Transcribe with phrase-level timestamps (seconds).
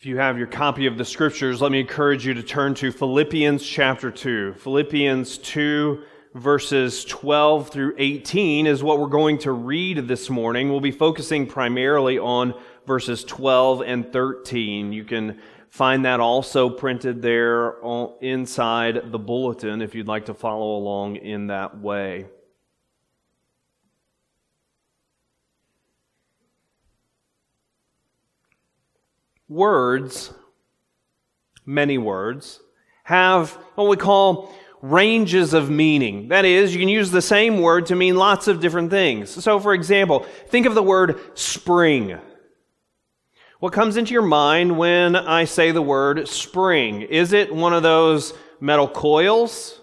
[0.00, 2.90] If you have your copy of the scriptures, let me encourage you to turn to
[2.90, 4.54] Philippians chapter 2.
[4.54, 6.02] Philippians 2,
[6.36, 10.70] verses 12 through 18 is what we're going to read this morning.
[10.70, 12.54] We'll be focusing primarily on
[12.86, 14.90] verses 12 and 13.
[14.90, 17.74] You can find that also printed there
[18.22, 22.24] inside the bulletin if you'd like to follow along in that way.
[29.50, 30.32] Words,
[31.66, 32.60] many words,
[33.02, 36.28] have what we call ranges of meaning.
[36.28, 39.28] That is, you can use the same word to mean lots of different things.
[39.28, 42.18] So, for example, think of the word spring.
[43.58, 47.02] What comes into your mind when I say the word spring?
[47.02, 49.78] Is it one of those metal coils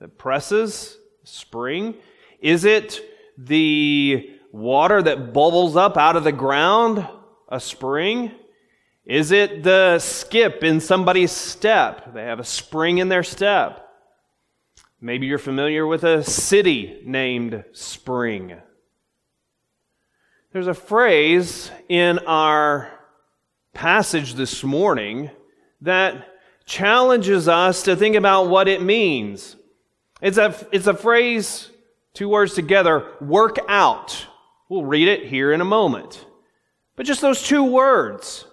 [0.00, 0.98] that presses?
[1.24, 1.94] Spring?
[2.40, 3.00] Is it
[3.38, 7.06] the water that bubbles up out of the ground?
[7.48, 8.32] A spring?
[9.04, 12.14] Is it the skip in somebody's step?
[12.14, 13.88] They have a spring in their step.
[15.00, 18.56] Maybe you're familiar with a city named Spring.
[20.52, 22.88] There's a phrase in our
[23.72, 25.30] passage this morning
[25.80, 26.28] that
[26.64, 29.56] challenges us to think about what it means.
[30.20, 31.68] It's a, it's a phrase,
[32.14, 34.26] two words together, work out.
[34.68, 36.24] We'll read it here in a moment.
[36.94, 38.44] But just those two words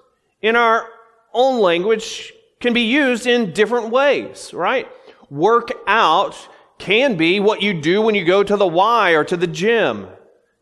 [0.41, 0.87] in our
[1.33, 4.87] own language can be used in different ways, right?
[5.29, 6.35] Work out
[6.77, 10.07] can be what you do when you go to the Y or to the gym.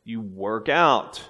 [0.04, 1.22] You work out.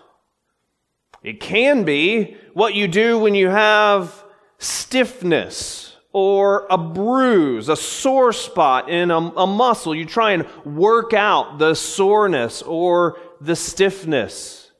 [1.23, 4.23] It can be what you do when you have
[4.59, 9.93] stiffness or a bruise, a sore spot in a, a, muscle.
[9.93, 14.71] You try and work out the soreness or the stiffness.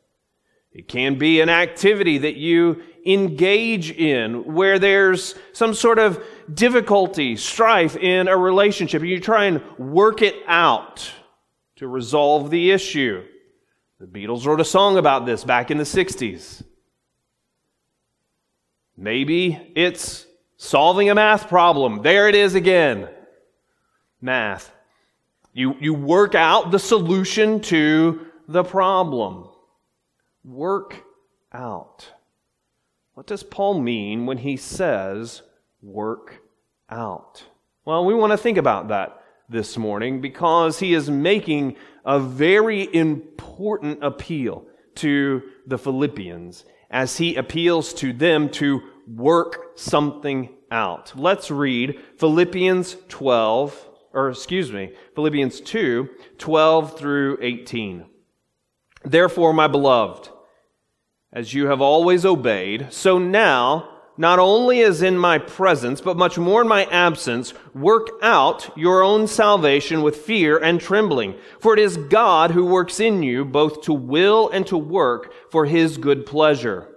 [0.72, 7.36] It can be an activity that you engage in, where there's some sort of difficulty,
[7.36, 11.10] strife in a relationship, you try and work it out
[11.78, 13.24] to resolve the issue.
[14.00, 16.64] The Beatles wrote a song about this back in the 60s.
[18.96, 20.26] Maybe it's
[20.58, 22.02] solving a math problem.
[22.02, 23.08] There it is again.
[24.22, 24.72] Math.
[25.54, 29.50] You, you work out the solution to the problem.
[30.44, 31.04] Work
[31.52, 32.12] out.
[33.18, 35.42] What does Paul mean when he says,
[35.82, 36.44] work
[36.88, 37.44] out?
[37.84, 42.94] Well, we want to think about that this morning because he is making a very
[42.96, 44.66] important appeal
[44.98, 51.12] to the Philippians as he appeals to them to work something out.
[51.16, 56.08] Let's read Philippians 12, or excuse me, Philippians 2,
[56.38, 58.06] 12 through 18.
[59.04, 60.30] Therefore, my beloved,
[61.34, 66.38] as you have always obeyed, so now, not only as in my presence, but much
[66.38, 71.36] more in my absence, work out your own salvation with fear and trembling.
[71.60, 75.66] For it is God who works in you both to will and to work for
[75.66, 76.88] his good pleasure.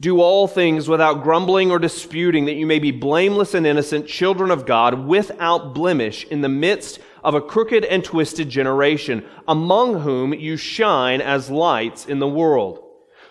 [0.00, 4.50] Do all things without grumbling or disputing, that you may be blameless and innocent children
[4.50, 10.34] of God, without blemish, in the midst of a crooked and twisted generation, among whom
[10.34, 12.84] you shine as lights in the world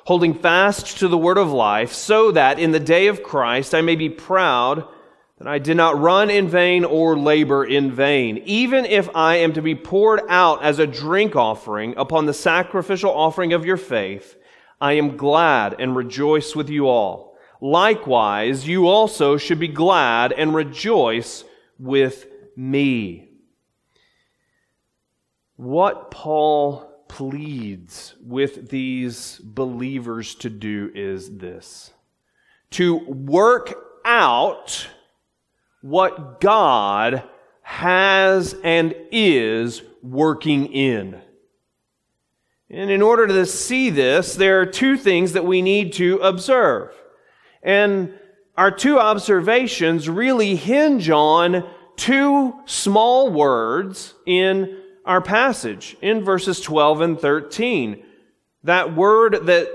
[0.08, 3.82] holding fast to the word of life, so that in the day of Christ I
[3.82, 4.88] may be proud
[5.38, 8.38] that I did not run in vain or labor in vain.
[8.46, 13.12] Even if I am to be poured out as a drink offering upon the sacrificial
[13.12, 14.38] offering of your faith,
[14.80, 17.38] I am glad and rejoice with you all.
[17.60, 21.44] Likewise, you also should be glad and rejoice
[21.78, 23.28] with me.
[25.58, 31.92] What Paul pleads with these believers to do is this
[32.72, 33.74] to work
[34.06, 34.88] out
[35.82, 37.24] what God
[37.62, 41.22] has and is working in.
[42.70, 46.94] And in order to see this, there are two things that we need to observe.
[47.64, 48.14] And
[48.58, 57.02] our two observations really hinge on two small words in our passage in verses 12
[57.02, 58.04] and 13.
[58.64, 59.70] That word that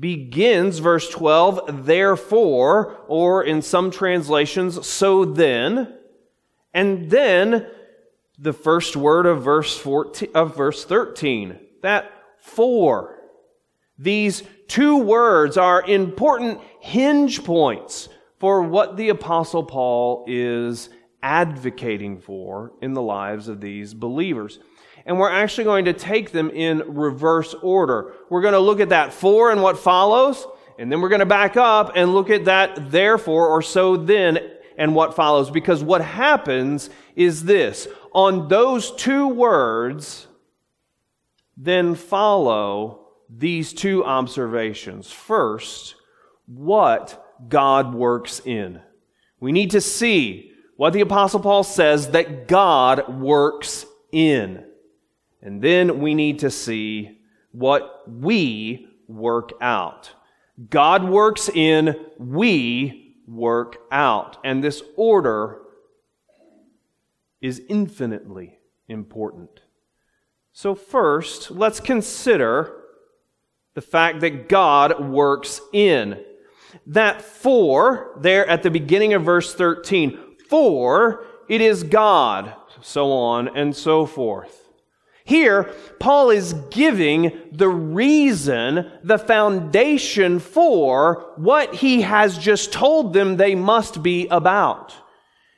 [0.00, 5.94] begins verse 12, therefore, or in some translations, so then,
[6.74, 7.66] and then
[8.38, 13.18] the first word of verse 14, of verse 13, that for.
[13.98, 18.08] These two words are important hinge points
[18.38, 20.88] for what the apostle Paul is
[21.22, 24.58] advocating for in the lives of these believers.
[25.04, 28.14] And we're actually going to take them in reverse order.
[28.28, 30.46] We're going to look at that for and what follows,
[30.78, 34.38] And then we're going to back up and look at that therefore or so then
[34.76, 35.50] and what follows.
[35.50, 37.88] Because what happens is this.
[38.12, 40.28] On those two words,
[41.56, 45.10] then follow these two observations.
[45.10, 45.96] First,
[46.46, 48.80] what God works in.
[49.40, 50.47] We need to see
[50.78, 54.64] what the apostle Paul says that God works in.
[55.42, 57.18] And then we need to see
[57.50, 60.12] what we work out.
[60.70, 64.36] God works in, we work out.
[64.44, 65.62] And this order
[67.40, 69.62] is infinitely important.
[70.52, 72.84] So, first, let's consider
[73.74, 76.22] the fact that God works in.
[76.86, 83.56] That for, there at the beginning of verse 13, for it is God, so on
[83.56, 84.68] and so forth.
[85.24, 85.64] Here,
[85.98, 93.54] Paul is giving the reason, the foundation for what he has just told them they
[93.54, 94.94] must be about.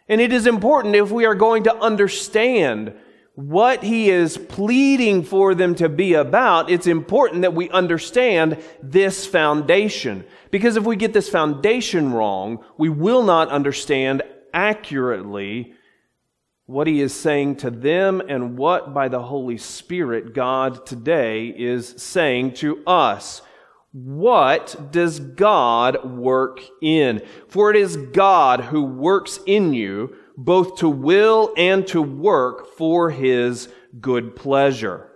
[0.08, 2.94] And it is important if we are going to understand
[3.36, 9.24] what he is pleading for them to be about, it's important that we understand this
[9.24, 10.24] foundation.
[10.50, 14.22] Because if we get this foundation wrong, we will not understand
[14.52, 15.74] accurately
[16.66, 21.94] what he is saying to them and what by the Holy Spirit God today is
[21.96, 23.42] saying to us.
[23.92, 27.22] What does God work in?
[27.48, 33.10] For it is God who works in you both to will and to work for
[33.10, 33.68] his
[34.00, 35.10] good pleasure.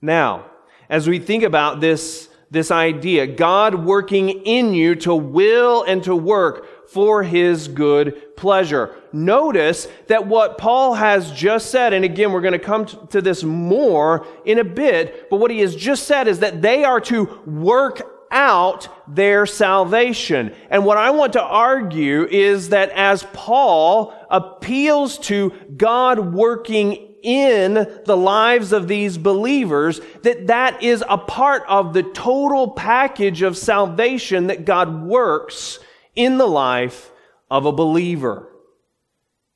[0.00, 0.46] Now,
[0.88, 6.16] as we think about this, this idea, God working in you to will and to
[6.16, 8.94] work for his good pleasure.
[9.12, 13.42] Notice that what Paul has just said, and again, we're going to come to this
[13.42, 17.40] more in a bit, but what he has just said is that they are to
[17.46, 20.54] work out their salvation.
[20.70, 27.74] And what I want to argue is that as Paul appeals to God working in
[28.04, 33.56] the lives of these believers, that that is a part of the total package of
[33.56, 35.80] salvation that God works
[36.16, 37.12] in the life
[37.50, 38.48] of a believer.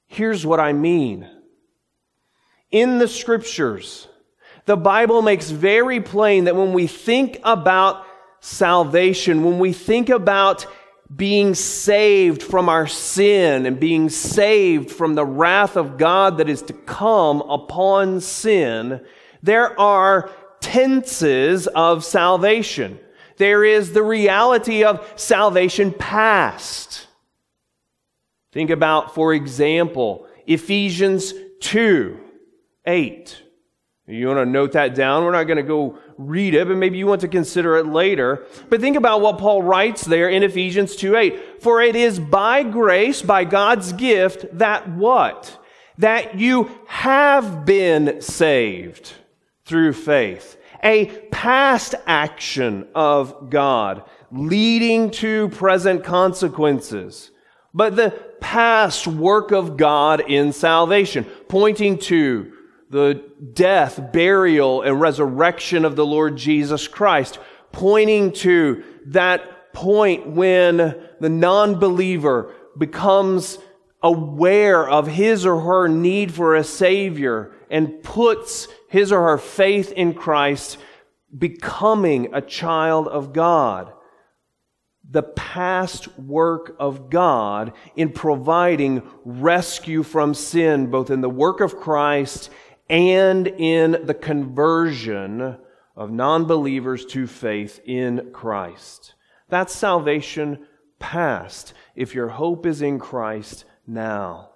[0.07, 1.29] Here's what I mean.
[2.71, 4.07] In the scriptures,
[4.67, 8.05] the Bible makes very plain that when we think about
[8.41, 10.67] salvation, when we think about
[11.15, 16.63] being saved from our sin and being saved from the wrath of God that is
[16.63, 19.05] to come upon sin,
[19.43, 20.31] there are
[20.61, 23.01] tenses of salvation.
[23.41, 27.07] There is the reality of salvation past.
[28.53, 32.21] Think about, for example, Ephesians 2
[32.85, 33.43] 8.
[34.09, 35.25] You want to note that down?
[35.25, 38.45] We're not going to go read it, but maybe you want to consider it later.
[38.69, 41.63] But think about what Paul writes there in Ephesians 2 8.
[41.63, 45.59] For it is by grace, by God's gift, that what?
[45.97, 49.15] That you have been saved
[49.65, 57.31] through faith a past action of God leading to present consequences,
[57.75, 58.11] but the
[58.41, 62.53] past work of God in salvation, pointing to
[62.91, 63.23] the
[63.53, 67.39] death, burial, and resurrection of the Lord Jesus Christ,
[67.73, 73.59] pointing to that point when the non-believer becomes
[74.03, 79.93] aware of his or her need for a savior and puts his or her faith
[79.93, 80.77] in Christ,
[81.37, 83.93] becoming a child of God.
[85.09, 91.77] The past work of God in providing rescue from sin, both in the work of
[91.77, 92.51] Christ
[92.89, 95.57] and in the conversion
[95.97, 99.15] of non believers to faith in Christ.
[99.49, 100.67] That's salvation
[100.99, 104.51] past, if your hope is in Christ now.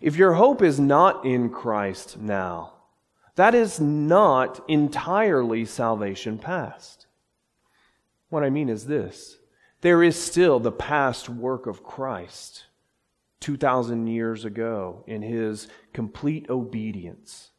[0.00, 2.77] If your hope is not in Christ now,
[3.38, 7.06] that is not entirely salvation past.
[8.30, 9.38] What I mean is this
[9.80, 12.64] there is still the past work of Christ
[13.38, 17.50] 2,000 years ago in his complete obedience,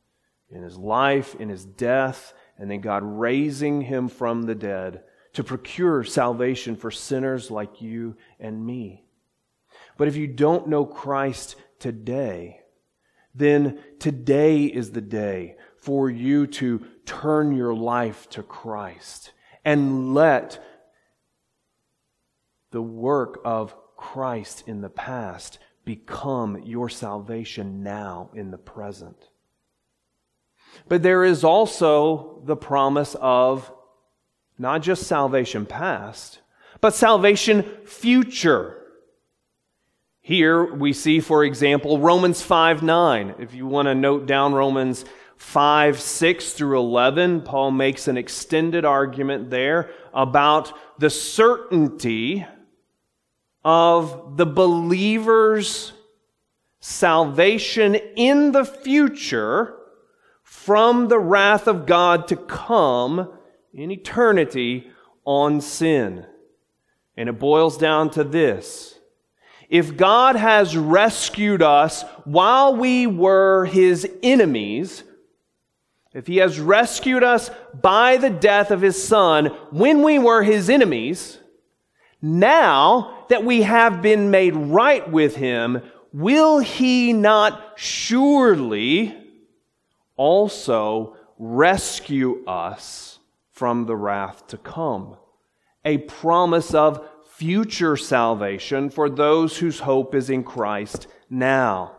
[0.49, 5.45] in his life, in his death, and then God raising him from the dead to
[5.45, 9.05] procure salvation for sinners like you and me.
[9.95, 12.59] But if you don't know Christ today,
[13.33, 19.31] then today is the day for you to turn your life to Christ
[19.65, 20.63] and let
[22.71, 29.29] the work of Christ in the past become your salvation now in the present.
[30.87, 33.71] But there is also the promise of
[34.57, 36.41] not just salvation past,
[36.81, 38.75] but salvation future.
[40.21, 43.35] Here we see, for example, Romans 5 9.
[43.39, 45.05] If you want to note down Romans
[45.39, 52.45] 5 6 through 11, Paul makes an extended argument there about the certainty
[53.63, 55.93] of the believer's
[56.81, 59.75] salvation in the future
[60.43, 63.31] from the wrath of God to come
[63.73, 64.91] in eternity
[65.23, 66.25] on sin.
[67.15, 68.99] And it boils down to this.
[69.69, 75.03] If God has rescued us while we were his enemies,
[76.13, 80.69] if he has rescued us by the death of his son when we were his
[80.69, 81.39] enemies,
[82.21, 89.15] now that we have been made right with him, will he not surely
[90.15, 93.19] also rescue us
[93.51, 95.15] from the wrath to come?
[95.85, 101.95] A promise of future salvation for those whose hope is in Christ now.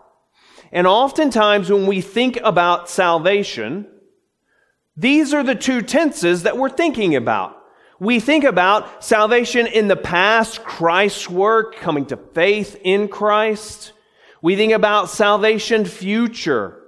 [0.73, 3.87] And oftentimes when we think about salvation,
[4.97, 7.57] these are the two tenses that we're thinking about.
[7.99, 13.93] We think about salvation in the past, Christ's work, coming to faith in Christ.
[14.41, 16.81] We think about salvation future,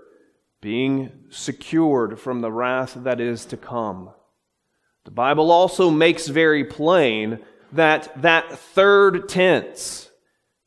[0.63, 4.11] being secured from the wrath that is to come.
[5.05, 7.41] The Bible also makes very plain
[7.73, 10.11] that that third tense,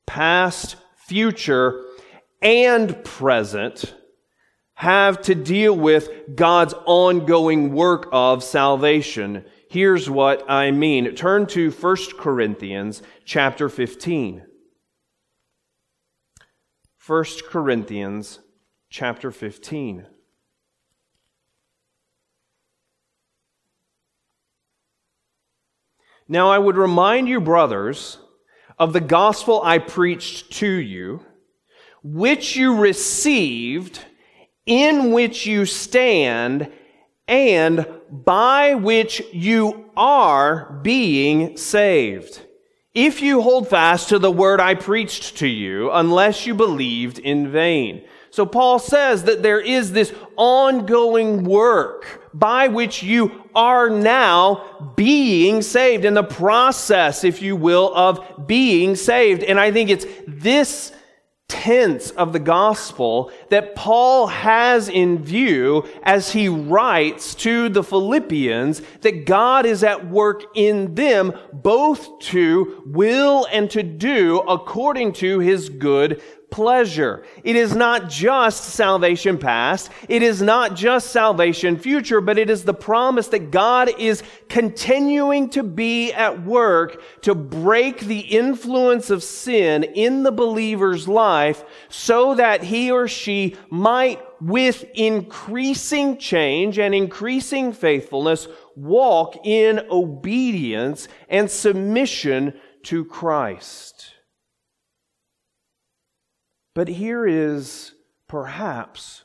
[0.05, 0.75] past,
[1.07, 1.83] future,
[2.41, 3.95] and present,
[4.75, 9.45] have to deal with God's ongoing work of salvation.
[9.69, 11.15] Here's what I mean.
[11.15, 14.45] Turn to 1 Corinthians chapter 15.
[17.05, 18.39] 1 Corinthians
[18.89, 20.07] chapter 15.
[26.27, 28.17] Now I would remind you, brothers,
[28.79, 31.23] of the gospel I preached to you,
[32.03, 34.03] which you received,
[34.65, 36.71] in which you stand,
[37.27, 42.41] and by which you are being saved.
[42.93, 47.51] If you hold fast to the word I preached to you, unless you believed in
[47.51, 48.05] vain.
[48.29, 55.61] So Paul says that there is this ongoing work by which you are now being
[55.61, 59.43] saved in the process, if you will, of being saved.
[59.43, 60.91] And I think it's this
[61.47, 68.81] tense of the gospel that Paul has in view as he writes to the Philippians
[69.01, 75.39] that God is at work in them both to will and to do according to
[75.39, 77.25] his good pleasure.
[77.43, 79.91] It is not just salvation past.
[80.07, 85.49] It is not just salvation future, but it is the promise that God is continuing
[85.49, 92.35] to be at work to break the influence of sin in the believer's life so
[92.35, 101.49] that he or she might with increasing change and increasing faithfulness walk in obedience and
[101.49, 103.94] submission to Christ.
[106.75, 107.93] But here is
[108.27, 109.23] perhaps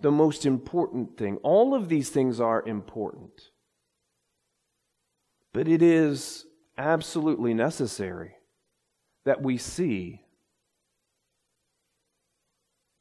[0.00, 1.36] the most important thing.
[1.42, 3.50] All of these things are important.
[5.52, 6.46] But it is
[6.78, 8.36] absolutely necessary
[9.24, 10.22] that we see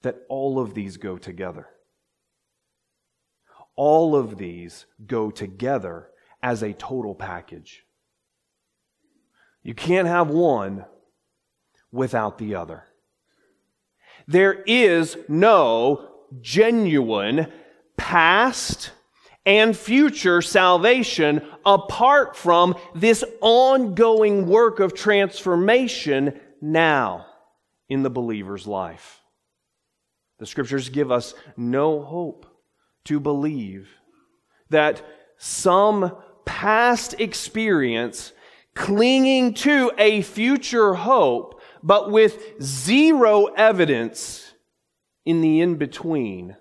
[0.02, 1.68] that all of these go together.
[3.76, 6.10] All of these go together
[6.42, 7.84] as a total package.
[9.62, 10.86] You can't have one
[11.92, 12.86] without the other.
[14.32, 16.08] There is no
[16.40, 17.52] genuine
[17.98, 18.92] past
[19.46, 27.26] and future salvation apart from this ongoing work of transformation now
[27.90, 29.20] in the believer's life.
[30.40, 32.46] The scriptures give us no hope
[33.06, 33.90] to believe
[34.70, 35.06] that
[35.38, 38.32] some past experience
[38.76, 44.54] clinging to a future hope but with zero evidence
[45.26, 46.56] in the in between,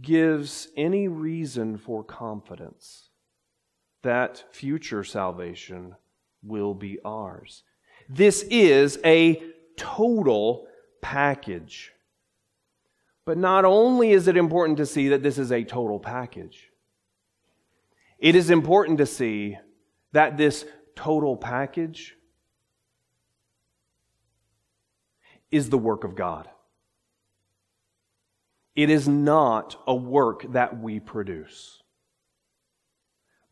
[0.00, 3.10] gives any reason for confidence
[4.02, 5.94] that future salvation
[6.42, 7.62] will be ours.
[8.08, 9.42] This is a
[9.76, 10.66] total
[11.00, 11.92] package.
[13.24, 16.70] But not only is it important to see that this is a total package,
[18.18, 19.58] it is important to see
[20.12, 20.64] that this
[20.96, 22.16] total package
[25.52, 26.48] is the work of God.
[28.74, 31.82] It is not a work that we produce,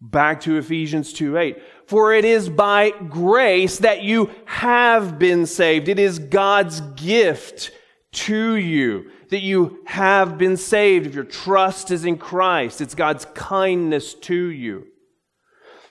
[0.03, 1.63] Back to Ephesians 2 8.
[1.87, 5.89] For it is by grace that you have been saved.
[5.89, 7.71] It is God's gift
[8.13, 11.07] to you that you have been saved.
[11.07, 14.87] If your trust is in Christ, it's God's kindness to you.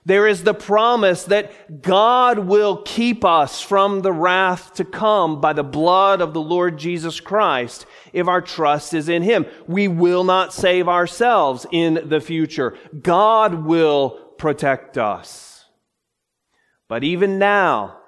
[0.09, 5.53] There is the promise that God will keep us from the wrath to come by
[5.53, 9.45] the blood of the Lord Jesus Christ if our trust is in Him.
[9.67, 12.75] We will not save ourselves in the future.
[12.99, 15.65] God will protect us.
[16.87, 17.99] But even now,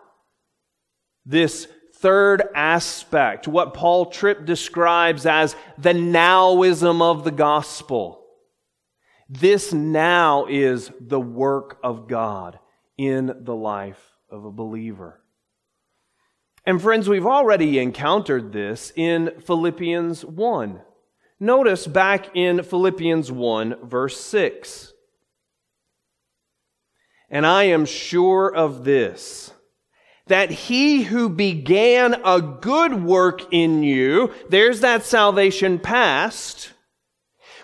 [1.24, 1.67] this
[1.98, 8.21] third aspect, what Paul Tripp describes as the nowism of the gospel,
[9.32, 12.60] this now is the work of God
[12.98, 15.22] in the life of a believer.
[16.66, 20.82] And friends, we've already encountered this in Philippians 1.
[21.40, 24.94] Notice back in Philippians 1, verse 6.
[27.30, 29.54] And I am sure of this,
[30.28, 36.74] that he who began a good work in you, there's that salvation past,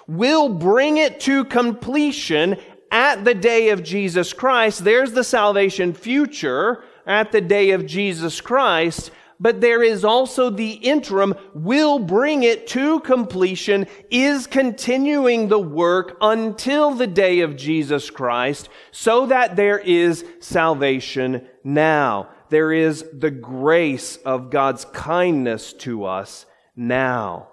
[0.07, 2.57] will bring it to completion
[2.91, 4.83] at the day of Jesus Christ.
[4.83, 9.11] There's the salvation future at the day of Jesus Christ.
[9.39, 16.17] But there is also the interim, will bring it to completion, is continuing the work
[16.21, 22.29] until the day of Jesus Christ, so that there is salvation now.
[22.49, 27.49] There is the grace of God's kindness to us now.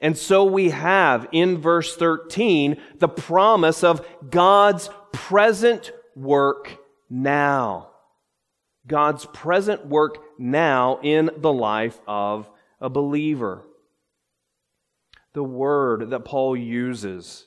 [0.00, 6.76] And so we have in verse 13 the promise of God's present work
[7.08, 7.90] now.
[8.86, 13.64] God's present work now in the life of a believer.
[15.32, 17.46] The word that Paul uses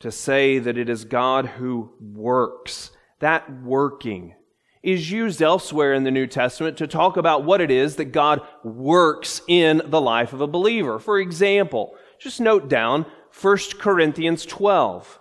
[0.00, 4.34] to say that it is God who works, that working
[4.82, 8.40] is used elsewhere in the New Testament to talk about what it is that God
[8.64, 10.98] works in the life of a believer.
[10.98, 13.06] For example, just note down
[13.40, 15.18] 1 Corinthians 12.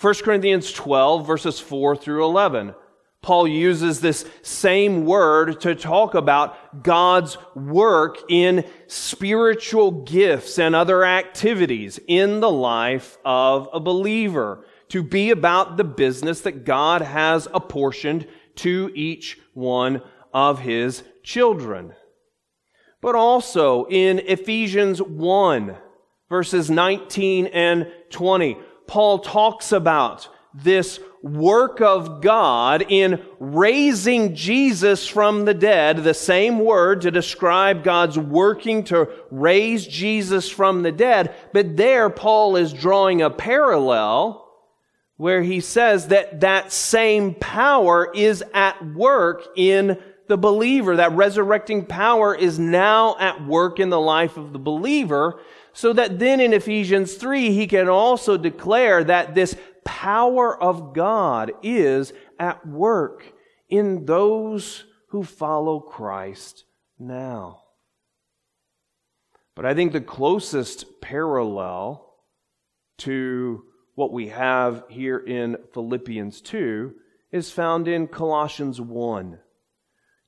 [0.00, 2.74] 1 Corinthians 12 verses 4 through 11.
[3.22, 11.04] Paul uses this same word to talk about God's work in spiritual gifts and other
[11.04, 17.46] activities in the life of a believer to be about the business that God has
[17.54, 21.94] apportioned to each one of his children.
[23.00, 25.76] But also in Ephesians 1,
[26.28, 35.44] verses 19 and 20, Paul talks about this work of God in raising Jesus from
[35.44, 41.34] the dead, the same word to describe God's working to raise Jesus from the dead.
[41.52, 44.41] But there, Paul is drawing a parallel
[45.16, 49.98] where he says that that same power is at work in
[50.28, 50.96] the believer.
[50.96, 55.40] That resurrecting power is now at work in the life of the believer.
[55.74, 61.52] So that then in Ephesians 3, he can also declare that this power of God
[61.62, 63.24] is at work
[63.68, 66.64] in those who follow Christ
[66.98, 67.62] now.
[69.54, 72.14] But I think the closest parallel
[72.98, 73.64] to
[74.02, 76.92] what we have here in Philippians 2
[77.30, 79.38] is found in Colossians 1.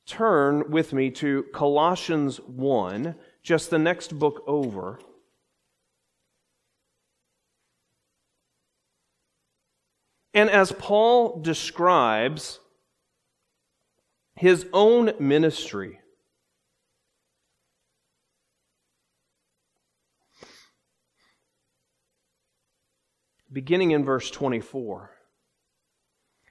[0.06, 5.00] Turn with me to Colossians 1, just the next book over.
[10.32, 12.60] And as Paul describes
[14.36, 15.98] his own ministry,
[23.54, 25.12] beginning in verse 24.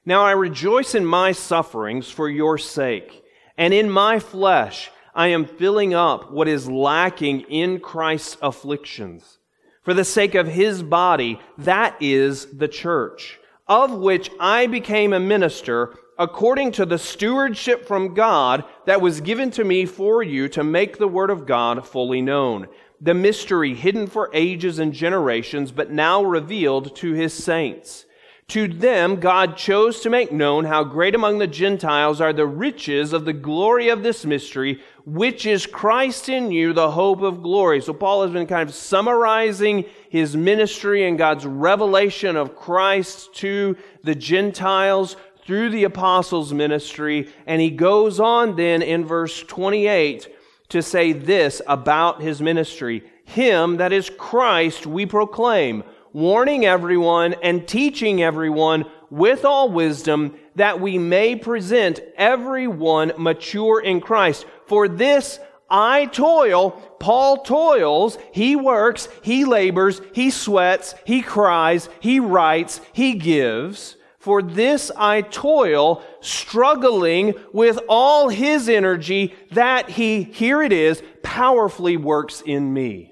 [0.05, 3.23] Now I rejoice in my sufferings for your sake,
[3.57, 9.37] and in my flesh I am filling up what is lacking in Christ's afflictions,
[9.81, 13.37] for the sake of his body, that is the church,
[13.67, 19.51] of which I became a minister according to the stewardship from God that was given
[19.51, 22.69] to me for you to make the word of God fully known
[23.03, 28.05] the mystery hidden for ages and generations, but now revealed to his saints.
[28.49, 33.11] To them, God chose to make known how great among the Gentiles are the riches
[33.11, 37.81] of the glory of this mystery, which is Christ in you, the hope of glory.
[37.81, 43.75] So Paul has been kind of summarizing his ministry and God's revelation of Christ to
[44.03, 47.29] the Gentiles through the apostles' ministry.
[47.45, 50.32] And he goes on then in verse 28
[50.73, 55.83] to say this about his ministry Him, that is Christ, we proclaim,
[56.13, 64.01] warning everyone and teaching everyone with all wisdom that we may present everyone mature in
[64.01, 64.47] Christ.
[64.65, 66.71] For this I toil.
[66.99, 68.17] Paul toils.
[68.31, 69.07] He works.
[69.21, 70.01] He labors.
[70.13, 70.95] He sweats.
[71.05, 71.87] He cries.
[71.99, 72.81] He writes.
[72.93, 73.95] He gives.
[74.23, 81.97] For this I toil, struggling with all his energy that he, here it is, powerfully
[81.97, 83.11] works in me.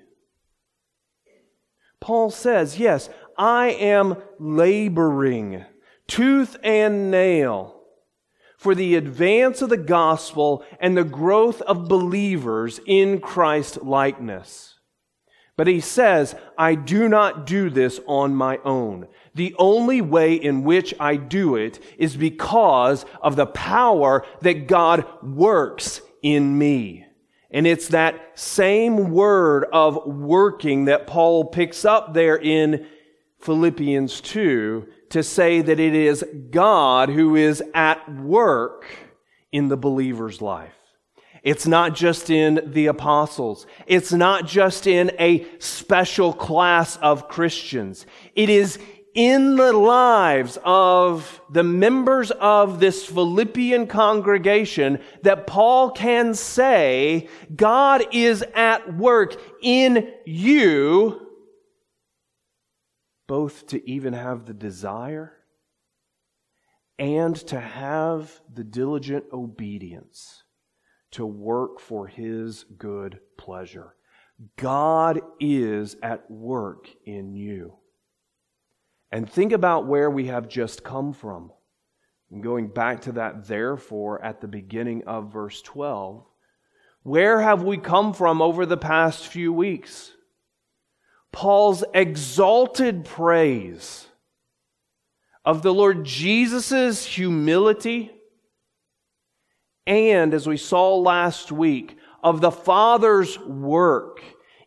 [1.99, 5.65] Paul says, yes, I am laboring
[6.07, 7.83] tooth and nail
[8.55, 14.70] for the advance of the gospel and the growth of believers in Christ likeness.
[15.61, 19.07] But he says, I do not do this on my own.
[19.35, 25.05] The only way in which I do it is because of the power that God
[25.21, 27.05] works in me.
[27.51, 32.87] And it's that same word of working that Paul picks up there in
[33.41, 38.87] Philippians 2 to say that it is God who is at work
[39.51, 40.80] in the believer's life.
[41.43, 43.65] It's not just in the apostles.
[43.87, 48.05] It's not just in a special class of Christians.
[48.35, 48.77] It is
[49.15, 58.05] in the lives of the members of this Philippian congregation that Paul can say, God
[58.11, 61.27] is at work in you,
[63.27, 65.33] both to even have the desire
[66.99, 70.43] and to have the diligent obedience
[71.11, 73.95] to work for his good pleasure.
[74.57, 77.73] God is at work in you.
[79.11, 81.51] And think about where we have just come from.
[82.31, 86.25] And going back to that, therefore, at the beginning of verse 12,
[87.03, 90.11] where have we come from over the past few weeks?
[91.31, 94.07] Paul's exalted praise
[95.43, 98.11] of the Lord Jesus' humility,
[99.85, 104.21] and as we saw last week, of the Father's work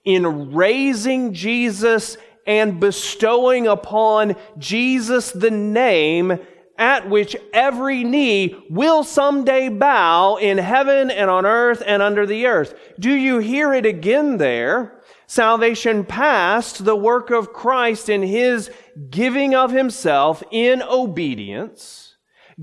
[0.04, 6.38] in raising Jesus and bestowing upon Jesus the name
[6.76, 12.46] at which every knee will someday bow in heaven and on earth and under the
[12.46, 12.74] earth.
[12.98, 15.00] Do you hear it again there?
[15.26, 18.70] Salvation past, the work of Christ in His
[19.10, 22.03] giving of Himself in obedience,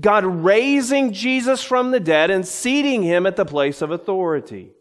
[0.00, 4.72] God raising Jesus from the dead and seating Him at the place of authority.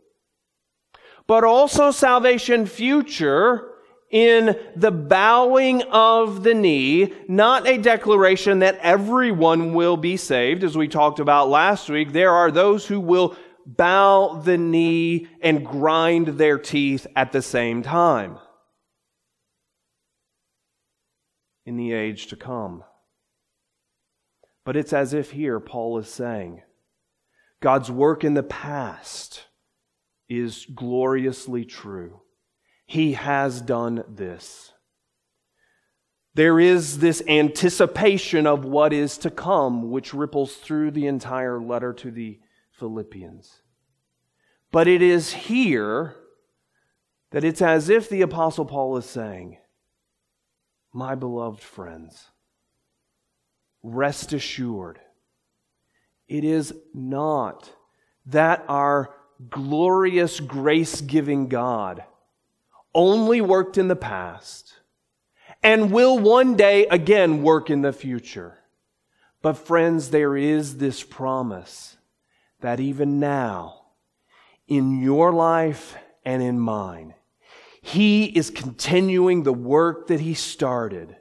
[1.27, 3.71] But also salvation future,
[4.11, 10.63] in the bowing of the knee, not a declaration that everyone will be saved.
[10.63, 15.65] As we talked about last week, there are those who will bow the knee and
[15.65, 18.37] grind their teeth at the same time
[21.65, 22.83] in the age to come.
[24.63, 26.61] But it's as if here Paul is saying,
[27.61, 29.45] God's work in the past
[30.29, 32.21] is gloriously true.
[32.85, 34.73] He has done this.
[36.33, 41.93] There is this anticipation of what is to come, which ripples through the entire letter
[41.93, 42.39] to the
[42.71, 43.61] Philippians.
[44.71, 46.15] But it is here
[47.31, 49.57] that it's as if the Apostle Paul is saying,
[50.93, 52.30] My beloved friends,
[53.83, 54.99] rest assured,
[56.27, 57.69] it is not
[58.25, 59.13] that our
[59.49, 62.03] glorious grace giving God
[62.93, 64.73] only worked in the past
[65.63, 68.59] and will one day again work in the future.
[69.41, 71.97] But friends, there is this promise
[72.61, 73.81] that even now,
[74.67, 77.15] in your life and in mine,
[77.81, 81.15] He is continuing the work that He started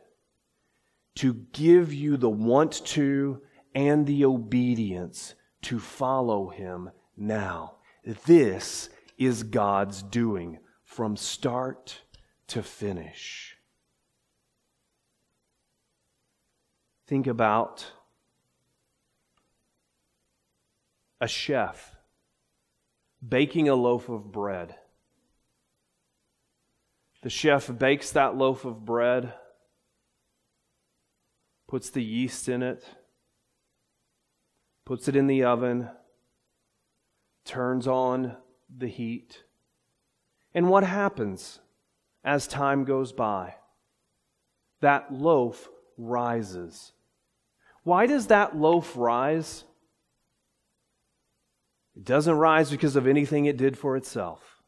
[1.17, 3.43] to give you the want to
[3.75, 7.77] and the obedience to follow Him now.
[8.27, 12.01] This is God's doing from start
[12.49, 13.57] to finish.
[17.07, 17.93] Think about
[21.21, 21.97] a chef
[23.27, 24.75] baking a loaf of bread.
[27.23, 29.35] The chef bakes that loaf of bread,
[31.71, 32.85] puts the yeast in it,
[34.85, 35.89] puts it in the oven,
[37.47, 38.37] turns on
[38.77, 39.45] the heat
[40.55, 41.61] and what happens
[42.25, 43.55] as time goes by?
[44.81, 46.93] That loaf rises.
[47.85, 49.65] Why does that loaf rise?
[51.97, 54.63] It doesn't rise because of anything it did for itself.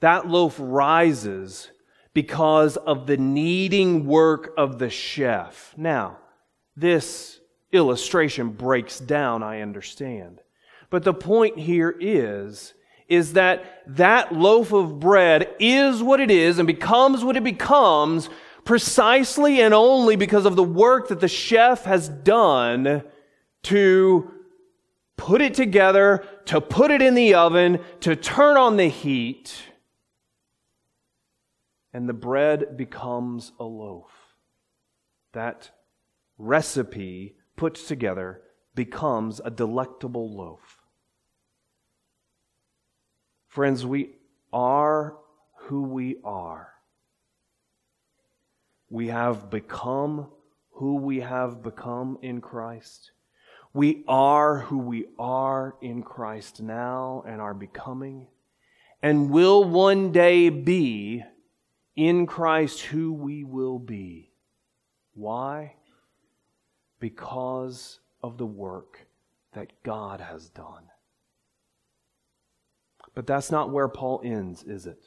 [0.00, 1.70] That loaf rises
[2.16, 5.74] because of the kneading work of the chef.
[5.76, 6.16] Now,
[6.74, 7.38] this
[7.72, 10.40] illustration breaks down, I understand.
[10.88, 12.72] But the point here is,
[13.06, 18.30] is that that loaf of bread is what it is and becomes what it becomes
[18.64, 23.02] precisely and only because of the work that the chef has done
[23.64, 24.30] to
[25.18, 29.54] put it together, to put it in the oven, to turn on the heat,
[31.96, 34.10] and the bread becomes a loaf.
[35.32, 35.70] That
[36.36, 38.42] recipe put together
[38.74, 40.82] becomes a delectable loaf.
[43.48, 44.10] Friends, we
[44.52, 45.16] are
[45.56, 46.74] who we are.
[48.90, 50.26] We have become
[50.72, 53.12] who we have become in Christ.
[53.72, 58.26] We are who we are in Christ now and are becoming,
[59.02, 61.24] and will one day be
[61.96, 64.30] in Christ who we will be.
[65.14, 65.74] Why?
[67.00, 69.06] Because of the work
[69.54, 70.84] that God has done.
[73.14, 75.02] But that's not where Paul ends, is it?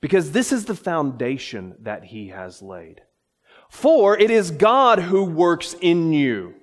[0.00, 3.02] Because this is the foundation that he has laid.
[3.68, 6.54] For it is God who works in you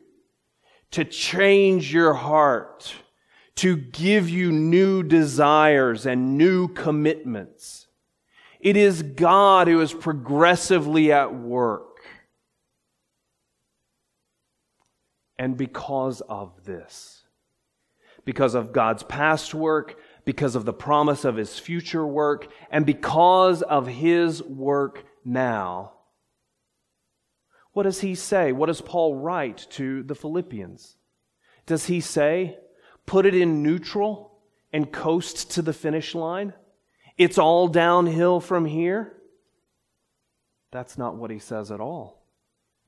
[0.91, 2.93] to change your heart,
[3.55, 7.86] to give you new desires and new commitments
[8.67, 12.01] it is God who is progressively at work.
[15.39, 17.23] And because of this,
[18.25, 23.61] because of God's past work, because of the promise of his future work, and because
[23.61, 25.93] of his work now,
[27.71, 28.51] what does he say?
[28.51, 30.97] What does Paul write to the Philippians?
[31.65, 32.57] Does he say,
[33.05, 34.41] put it in neutral
[34.73, 36.51] and coast to the finish line?
[37.17, 39.13] It's all downhill from here.
[40.71, 42.23] That's not what he says at all.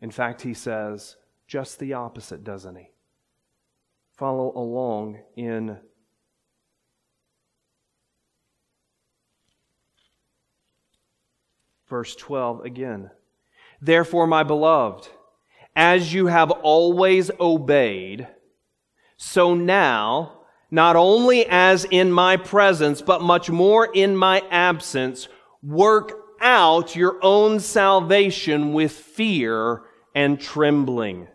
[0.02, 1.16] In fact, he says
[1.48, 2.90] just the opposite, doesn't he?
[4.16, 5.78] Follow along in
[11.88, 13.10] verse 12 again.
[13.82, 15.08] Therefore, my beloved,
[15.76, 18.28] as you have always obeyed,
[19.18, 20.39] so now,
[20.72, 25.28] not only as in my presence, but much more in my absence,
[25.64, 29.82] work out your own salvation with fear
[30.16, 31.28] and trembling.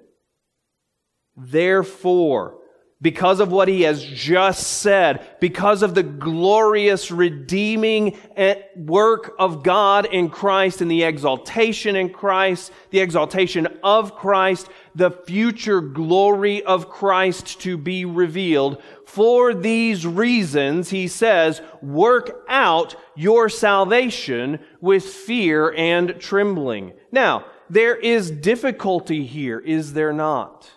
[1.36, 2.58] Therefore,
[3.04, 9.62] because of what he has just said, because of the glorious redeeming eh, work of
[9.62, 16.64] God in Christ and the exaltation in Christ, the exaltation of Christ, the future glory
[16.64, 18.82] of Christ to be revealed.
[19.04, 26.94] For these reasons, he says, work out your salvation with fear and trembling.
[27.12, 30.70] Now, there is difficulty here, is there not?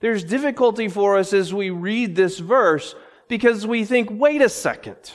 [0.00, 2.94] There's difficulty for us as we read this verse
[3.28, 5.12] because we think, wait a second.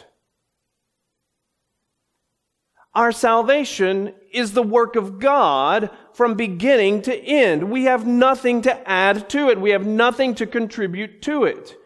[2.93, 7.69] Our salvation is the work of God from beginning to end.
[7.69, 9.61] We have nothing to add to it.
[9.61, 11.77] We have nothing to contribute to it.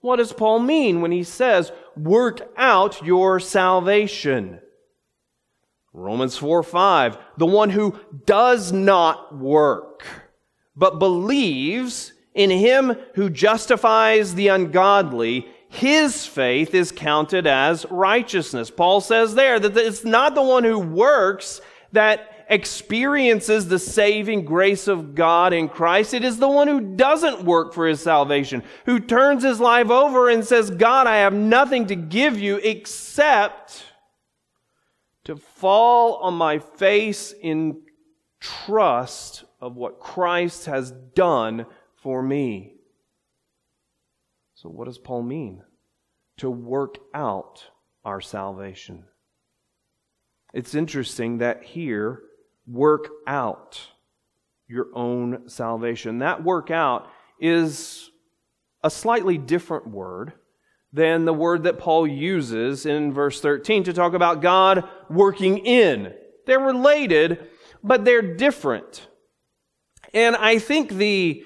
[0.00, 4.60] What does Paul mean when he says, work out your salvation?
[5.92, 10.06] Romans 4 5, the one who does not work,
[10.74, 18.70] but believes in him who justifies the ungodly, his faith is counted as righteousness.
[18.70, 21.60] Paul says there that it's not the one who works
[21.92, 26.12] that experiences the saving grace of God in Christ.
[26.12, 30.28] It is the one who doesn't work for his salvation, who turns his life over
[30.28, 33.84] and says, God, I have nothing to give you except
[35.24, 37.80] to fall on my face in
[38.40, 41.64] trust of what Christ has done
[42.02, 42.74] for me.
[44.54, 45.62] So, what does Paul mean?
[46.38, 47.64] To work out
[48.04, 49.04] our salvation.
[50.52, 52.22] It's interesting that here,
[52.66, 53.80] work out
[54.68, 56.18] your own salvation.
[56.18, 57.08] That work out
[57.40, 58.10] is
[58.82, 60.32] a slightly different word
[60.92, 66.12] than the word that Paul uses in verse 13 to talk about God working in.
[66.46, 67.48] They're related,
[67.82, 69.06] but they're different.
[70.12, 71.44] And I think the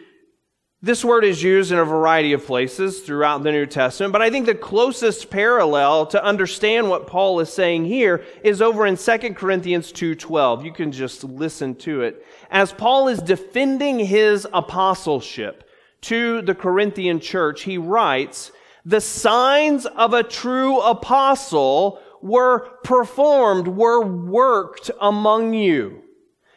[0.82, 4.30] this word is used in a variety of places throughout the New Testament, but I
[4.30, 9.36] think the closest parallel to understand what Paul is saying here is over in 2
[9.36, 10.64] Corinthians 2:12.
[10.64, 12.24] You can just listen to it.
[12.50, 15.68] As Paul is defending his apostleship
[16.02, 18.52] to the Corinthian church, he writes,
[18.84, 26.02] "The signs of a true apostle were performed, were worked among you.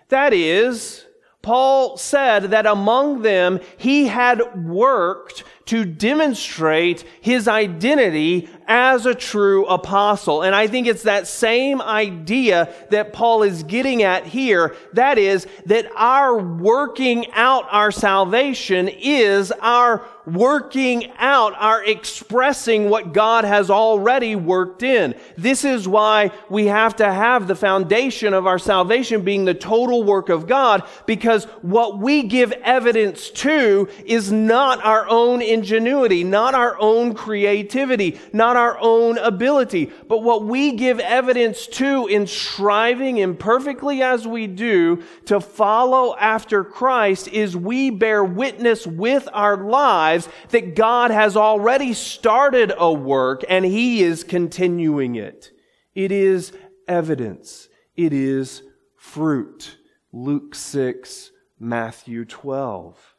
[0.10, 1.06] That is,
[1.42, 9.68] Paul said that among them he had worked to demonstrate his identity as a true
[9.68, 10.42] apostle.
[10.42, 14.76] And I think it's that same idea that Paul is getting at here.
[14.94, 23.14] That is, that our working out our salvation is our working out, our expressing what
[23.14, 25.16] God has already worked in.
[25.38, 30.04] This is why we have to have the foundation of our salvation being the total
[30.04, 36.56] work of God, because what we give evidence to is not our own ingenuity, not
[36.56, 39.92] our own creativity, not our own ability.
[40.08, 46.64] But what we give evidence to in striving imperfectly as we do to follow after
[46.64, 53.44] Christ is we bear witness with our lives that God has already started a work
[53.50, 55.52] and He is continuing it.
[55.94, 56.54] It is
[56.88, 57.68] evidence.
[57.96, 58.64] It is
[58.96, 59.78] fruit.
[60.14, 63.16] Luke 6, Matthew 12.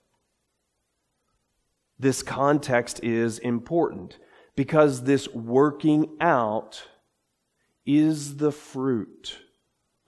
[2.00, 4.18] This context is important
[4.56, 6.82] because this working out
[7.84, 9.36] is the fruit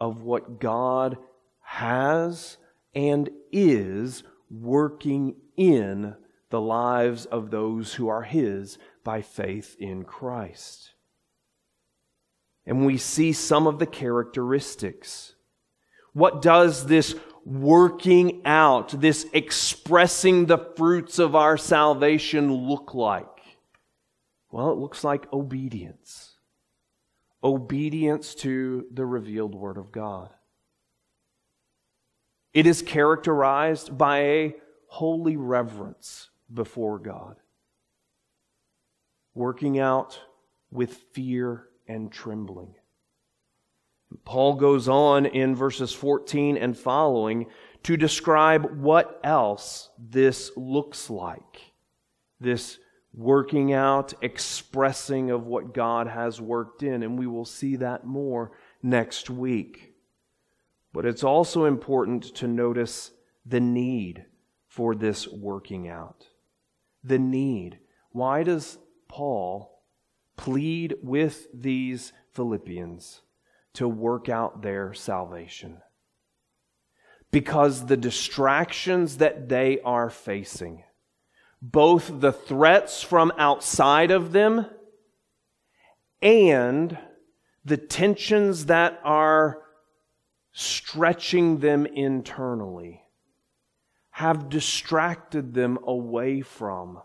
[0.01, 1.19] of what God
[1.61, 2.57] has
[2.95, 6.15] and is working in
[6.49, 10.95] the lives of those who are His by faith in Christ.
[12.65, 15.35] And we see some of the characteristics.
[16.15, 23.27] What does this working out, this expressing the fruits of our salvation look like?
[24.51, 26.37] Well, it looks like obedience.
[27.43, 30.31] Obedience to the revealed Word of God.
[32.55, 34.55] It is characterized by a
[34.87, 37.37] holy reverence before God,
[39.35, 40.21] working out
[40.71, 42.75] with fear and trembling.
[44.25, 47.47] Paul goes on in verses 14 and following
[47.85, 51.73] to describe what else this looks like.
[52.41, 52.79] This
[53.15, 57.03] working out, expressing of what God has worked in.
[57.03, 59.95] And we will see that more next week.
[60.93, 63.13] But it's also important to notice
[63.45, 64.27] the need
[64.67, 66.27] for this working out.
[67.05, 67.79] The need.
[68.11, 69.83] Why does Paul
[70.37, 73.23] plead with these Philippians?
[73.75, 75.79] To work out their salvation.
[77.31, 80.85] Because the distractions that they are facing,
[81.63, 84.67] both the threats from outside of them
[86.21, 86.99] and
[87.65, 89.63] the tensions that are
[90.53, 93.03] stretching them internally,
[94.11, 97.01] have distracted them away from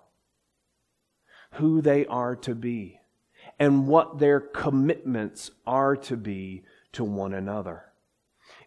[1.53, 2.99] who they are to be
[3.59, 7.83] and what their commitments are to be to one another.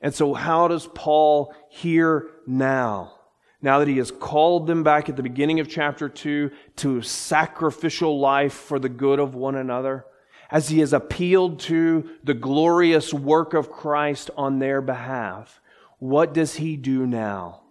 [0.02, 3.12] And so, how does Paul here now,
[3.60, 8.18] now that he has called them back at the beginning of chapter 2 to sacrificial
[8.18, 10.06] life for the good of one another,
[10.50, 15.60] as he has appealed to the glorious work of Christ on their behalf,
[15.98, 17.62] what does he do now?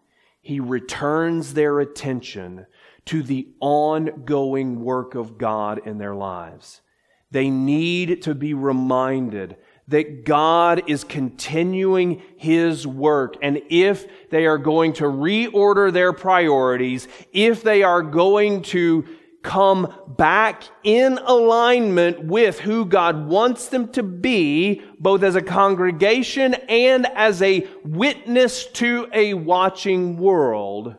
[0.41, 2.67] He returns their attention
[3.05, 6.81] to the ongoing work of God in their lives.
[7.31, 9.57] They need to be reminded
[9.89, 13.35] that God is continuing His work.
[13.41, 19.05] And if they are going to reorder their priorities, if they are going to
[19.41, 26.53] come back in alignment with who God wants them to be, both as a congregation
[26.53, 30.95] and as a witness to a watching world,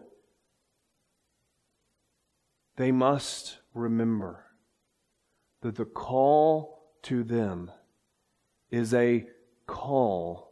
[2.76, 4.49] they must remember
[5.62, 7.70] that the call to them
[8.70, 9.26] is a
[9.66, 10.50] call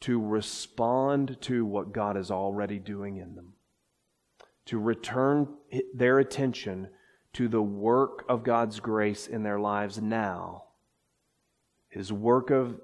[0.00, 3.54] to respond to what God is already doing in them,
[4.66, 5.48] to return
[5.94, 6.88] their attention
[7.34, 10.64] to the work of God's grace in their lives now,
[11.88, 12.80] His work of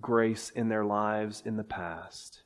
[0.00, 2.42] grace in their lives in the past.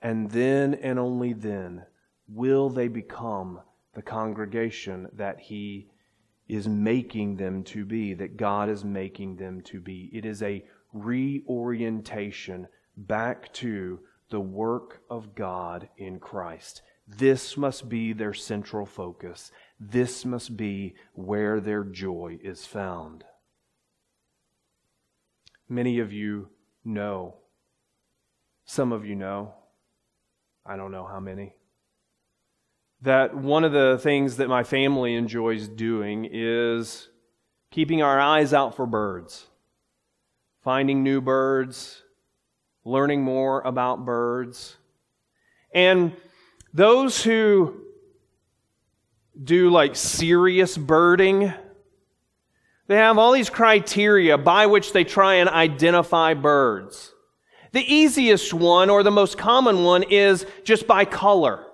[0.00, 1.86] And then and only then
[2.28, 3.60] will they become
[3.94, 5.91] the congregation that He
[6.52, 10.10] is making them to be, that God is making them to be.
[10.12, 16.82] It is a reorientation back to the work of God in Christ.
[17.08, 19.50] This must be their central focus.
[19.80, 23.24] This must be where their joy is found.
[25.70, 26.50] Many of you
[26.84, 27.36] know.
[28.66, 29.54] Some of you know.
[30.66, 31.54] I don't know how many
[33.02, 37.08] that one of the things that my family enjoys doing is
[37.70, 39.48] keeping our eyes out for birds,
[40.62, 42.02] finding new birds,
[42.84, 44.76] learning more about birds.
[45.74, 46.12] And
[46.72, 47.80] those who
[49.42, 51.52] do like serious birding,
[52.86, 57.12] they have all these criteria by which they try and identify birds.
[57.72, 61.64] The easiest one or the most common one is just by color.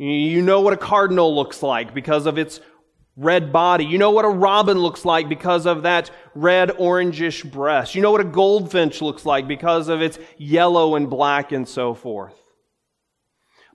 [0.00, 2.60] You know what a cardinal looks like because of its
[3.16, 3.84] red body.
[3.84, 7.94] You know what a robin looks like because of that red orangish breast.
[7.94, 11.92] You know what a goldfinch looks like because of its yellow and black and so
[11.92, 12.34] forth.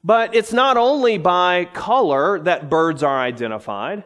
[0.03, 4.03] But it's not only by color that birds are identified.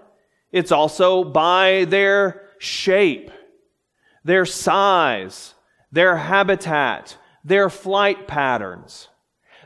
[0.52, 3.32] It's also by their shape,
[4.26, 5.54] their size,
[5.92, 9.09] their habitat, their flight patterns.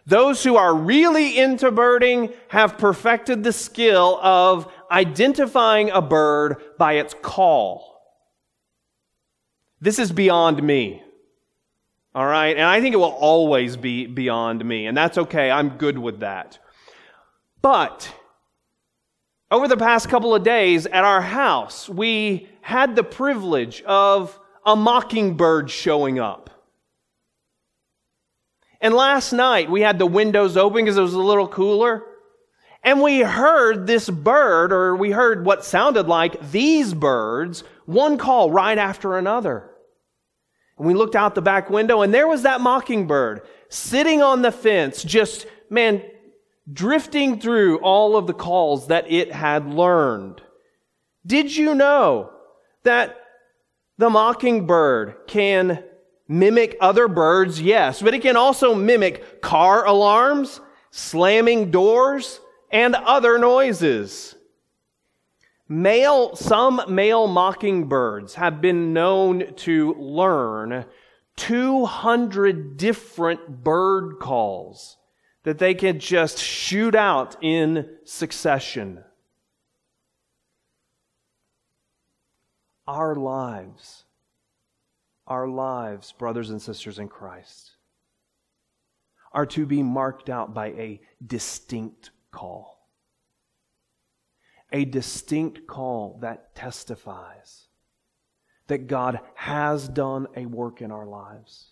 [0.05, 6.93] Those who are really into birding have perfected the skill of identifying a bird by
[6.93, 8.01] its call.
[9.79, 11.01] This is beyond me.
[12.15, 12.55] All right?
[12.55, 14.85] And I think it will always be beyond me.
[14.85, 15.49] And that's okay.
[15.49, 16.59] I'm good with that.
[17.61, 18.13] But
[19.49, 24.75] over the past couple of days at our house, we had the privilege of a
[24.75, 26.49] mockingbird showing up.
[28.83, 32.03] And last night we had the windows open because it was a little cooler.
[32.83, 38.51] And we heard this bird, or we heard what sounded like these birds, one call
[38.51, 39.71] right after another.
[40.77, 44.51] And we looked out the back window and there was that mockingbird sitting on the
[44.51, 46.03] fence, just, man,
[46.71, 50.41] drifting through all of the calls that it had learned.
[51.25, 52.31] Did you know
[52.83, 53.17] that
[53.97, 55.85] the mockingbird can
[56.27, 57.61] mimic other birds?
[57.61, 60.61] Yes, but it can also mimic car alarms,
[60.91, 62.39] slamming doors,
[62.71, 64.35] and other noises.
[65.69, 70.85] Male, some male mockingbirds have been known to learn
[71.35, 74.97] 200 different bird calls
[75.43, 79.03] that they can just shoot out in succession.
[82.87, 84.02] Our lives,
[85.27, 87.71] our lives, brothers and sisters in Christ,
[89.31, 92.87] are to be marked out by a distinct call.
[94.71, 97.67] A distinct call that testifies
[98.67, 101.69] that God has done a work in our lives.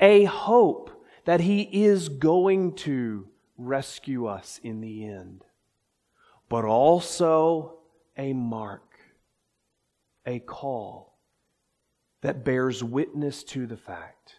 [0.00, 5.44] A hope that He is going to rescue us in the end,
[6.48, 7.78] but also
[8.16, 8.98] a mark,
[10.26, 11.11] a call
[12.22, 14.36] that bears witness to the fact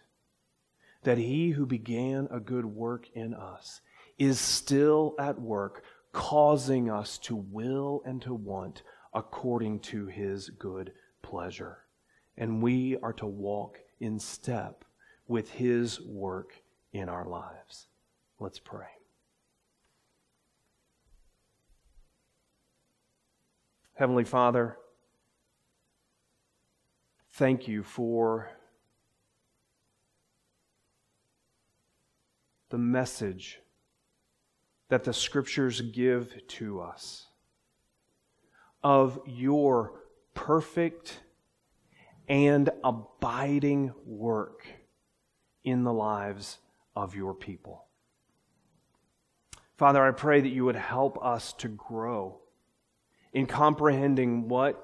[1.04, 3.80] that He who began a good work in us
[4.18, 8.82] is still at work, causing us to will and to want
[9.12, 11.78] according to His good pleasure.
[12.36, 14.84] And we are to walk in step
[15.28, 16.54] with His work
[16.92, 17.86] in our lives.
[18.40, 18.86] Let's pray.
[23.94, 24.76] Heavenly Father,
[27.34, 28.48] thank you for
[32.70, 33.60] the message
[34.88, 37.26] that the Scriptures give to us
[38.84, 40.02] of your
[40.34, 41.20] perfect
[42.28, 44.66] and abiding work
[45.64, 46.58] in the lives
[46.94, 47.86] of your people.
[49.76, 52.38] Father, I pray that you would help us to grow
[53.32, 54.83] in comprehending what,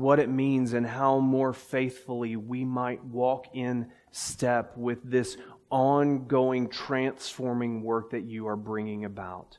[0.00, 5.36] what it means and how more faithfully we might walk in step with this
[5.70, 9.58] ongoing transforming work that you are bringing about.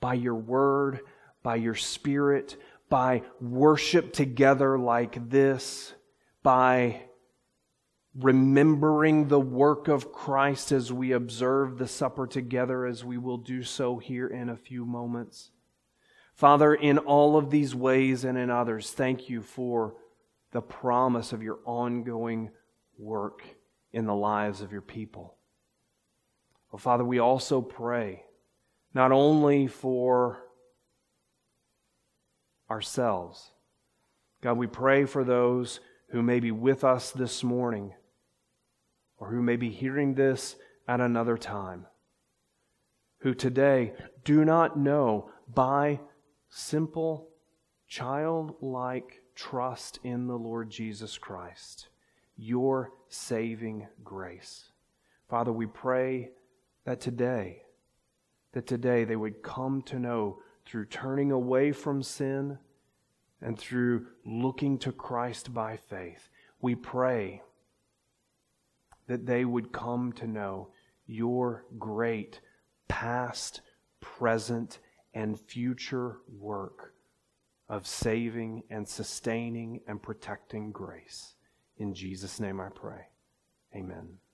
[0.00, 1.00] By your word,
[1.42, 2.56] by your spirit,
[2.88, 5.92] by worship together like this,
[6.42, 7.02] by
[8.14, 13.62] remembering the work of Christ as we observe the supper together, as we will do
[13.62, 15.50] so here in a few moments.
[16.34, 19.94] Father, in all of these ways and in others, thank you for
[20.50, 22.50] the promise of your ongoing
[22.98, 23.42] work
[23.92, 25.36] in the lives of your people.
[26.70, 28.24] Well, Father, we also pray
[28.92, 30.40] not only for
[32.68, 33.52] ourselves,
[34.42, 35.78] God, we pray for those
[36.10, 37.94] who may be with us this morning
[39.18, 40.56] or who may be hearing this
[40.88, 41.86] at another time,
[43.20, 43.92] who today
[44.24, 46.00] do not know by
[46.54, 47.28] simple,
[47.88, 51.88] childlike trust in the Lord Jesus Christ,
[52.36, 54.70] your saving grace.
[55.28, 56.30] Father, we pray
[56.84, 57.62] that today,
[58.52, 62.56] that today they would come to know through turning away from sin
[63.40, 66.28] and through looking to Christ by faith,
[66.60, 67.42] we pray
[69.08, 70.68] that they would come to know
[71.04, 72.38] your great
[72.86, 73.60] past,
[74.00, 74.78] present,
[75.14, 76.94] and future work
[77.68, 81.34] of saving and sustaining and protecting grace.
[81.78, 83.06] In Jesus' name I pray.
[83.74, 84.18] Amen.